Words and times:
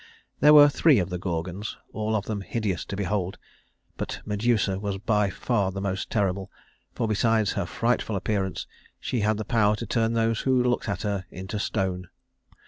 There 0.39 0.55
were 0.55 0.67
three 0.67 0.97
of 0.97 1.11
the 1.11 1.19
Gorgons, 1.19 1.77
all 1.93 2.15
of 2.15 2.25
them 2.25 2.41
hideous 2.41 2.85
to 2.85 2.95
behold; 2.95 3.37
but 3.97 4.19
Medusa 4.25 4.79
was 4.79 4.97
by 4.97 5.29
far 5.29 5.71
the 5.71 5.79
most 5.79 6.09
terrible, 6.09 6.49
for 6.95 7.07
besides 7.07 7.51
her 7.51 7.67
frightful 7.67 8.15
appearance 8.15 8.65
she 8.99 9.19
had 9.19 9.37
the 9.37 9.45
power 9.45 9.75
to 9.75 9.85
turn 9.85 10.13
those 10.13 10.39
who 10.41 10.63
looked 10.63 10.89
at 10.89 11.03
her 11.03 11.25
into 11.29 11.59
stone. 11.59 12.09